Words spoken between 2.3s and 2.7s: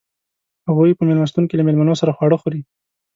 خوري.